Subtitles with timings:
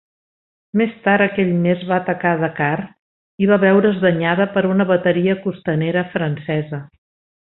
[0.79, 2.71] Més tard aquell mes va atacar Dakar,
[3.45, 6.81] i va veure's danyada per una bateria costanera francesa.